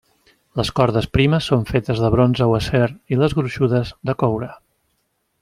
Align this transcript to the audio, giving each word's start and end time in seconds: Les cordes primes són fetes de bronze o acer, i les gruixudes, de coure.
Les 0.59 0.69
cordes 0.77 1.07
primes 1.17 1.49
són 1.51 1.67
fetes 1.71 2.01
de 2.05 2.09
bronze 2.15 2.47
o 2.53 2.57
acer, 2.61 2.83
i 3.15 3.21
les 3.21 3.37
gruixudes, 3.41 3.93
de 4.11 4.19
coure. 4.25 4.51